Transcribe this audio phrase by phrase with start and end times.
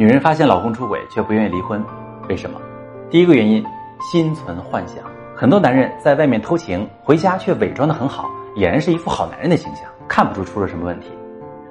[0.00, 1.84] 女人发现老公出轨却不愿意离婚，
[2.26, 2.58] 为什么？
[3.10, 3.62] 第一个原因，
[4.00, 5.04] 心存幻想。
[5.36, 11.10] 很多男人在外面偷情，回家却伪装的很好，俨然是一副好男人的形象，看不出出了什么问题。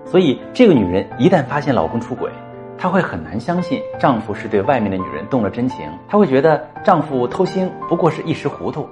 [0.05, 2.29] 所以，这个女人一旦发现老公出轨，
[2.78, 8.87] 她会很难相信丈夫是对外面的女人动了真情，她会觉得丈夫偷腥不过是一时糊涂，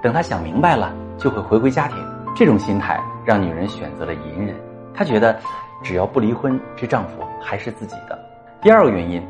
[0.00, 1.98] 等她想明白了，就会回归家庭。
[2.36, 4.54] 这种心态让女人选择了隐忍，
[4.94, 5.36] 她觉得
[5.82, 8.15] 只要不离婚，这丈夫还是自己的。
[8.66, 9.22] 第二个原因，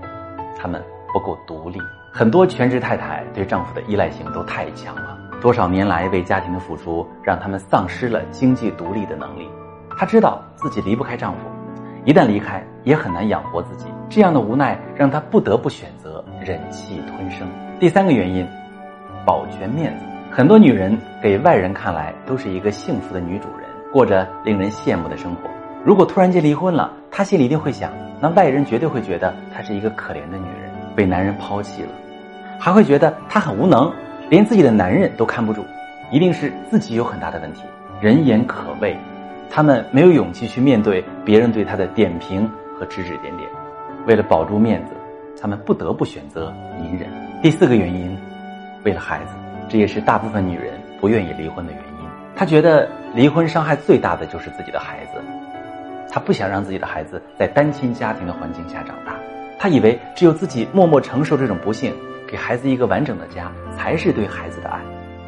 [0.57, 0.83] 她们
[1.13, 1.79] 不够独立。
[2.11, 9.47] 很多全职太太对丈夫的依赖性都太强了，多少年来为家庭的付出，让他们丧失了经济独立的能力。
[9.95, 11.41] 她知道自己离不开丈夫，
[12.07, 13.85] 一旦离开也很难养活自己。
[14.09, 17.47] 这样的无奈让她不得不选择忍气吞声。
[17.79, 18.49] 第三个原因，
[19.27, 20.05] 保全面子。
[20.31, 25.51] 很多女人给外人看来都是一个幸福的女主人，过着令人羡慕的生活。
[25.85, 31.89] 如果突然间离婚了，她心里一定会想，那外人绝对会觉得她是一个可怜的女人，被男人抛弃了。
[32.59, 33.91] 还会觉得她很无能，
[34.29, 35.65] 连自己的男人都看不住，
[36.11, 37.63] 一定是自己有很大的问题，
[38.03, 38.95] 人言可畏。
[39.49, 42.47] 他们没有勇气去面对别人对她的点评
[42.79, 43.49] 和指指点点，
[44.07, 44.93] 为了保住面子，
[45.41, 47.09] 他们不得不选择隐忍。
[47.41, 48.15] 第四个原因，
[48.85, 49.31] 为了孩子，
[49.71, 52.09] 这也是大部分女人不愿意离婚的原因。
[52.37, 55.13] 她觉得离婚伤害最大的就是自己的孩子，
[56.11, 59.19] 他不想让自己的孩子在单亲家庭的环境下长大，
[59.59, 61.95] 他以为只有自己默默承受这种不幸。
[62.29, 64.81] 给孩子一个完整的家，才是对孩子的爱。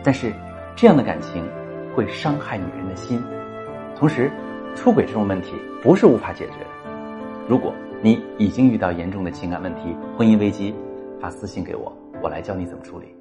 [0.03, 0.33] 但是，
[0.75, 1.49] 这样的感情
[1.95, 3.23] 会伤害女人的心。
[3.95, 4.29] 同时，
[4.75, 6.55] 出轨这种问题不是无法解决。
[7.49, 10.75] 如果你已经遇到严重的情感问题、婚姻危机，
[11.21, 13.18] 发私信给我，我来教你怎么处理。